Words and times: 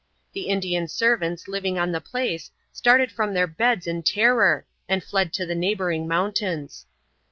The 0.33 0.47
Indian 0.47 0.87
servants 0.87 1.47
living 1.47 1.77
on 1.77 1.91
the 1.91 2.01
place 2.01 2.49
started 2.73 3.11
from 3.11 3.35
their 3.35 3.45
beds 3.45 3.85
in 3.85 4.01
terror, 4.01 4.65
and 4.89 5.03
fled 5.03 5.31
to 5.33 5.45
the 5.45 5.53
neighboring 5.53 6.07
mountains. 6.07 6.87